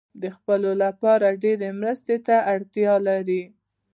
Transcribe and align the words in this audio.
د 0.21 0.23
ځپلو 0.35 0.71
لپاره 0.83 1.37
ډیرې 1.43 1.69
مرستې 1.81 2.17
ته 2.27 2.35
اړتیا 2.53 2.93
لري. 3.07 3.43